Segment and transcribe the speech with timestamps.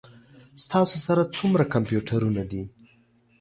[0.63, 2.63] ستاسو سره څومره کمپیوټرونه دي؟